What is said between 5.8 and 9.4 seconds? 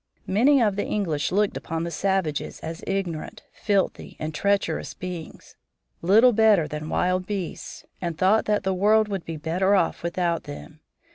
little better than wild beasts, and thought that the world would be